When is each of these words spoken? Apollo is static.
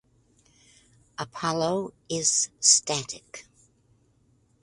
Apollo 1.19 1.93
is 2.09 2.49
static. 2.59 3.45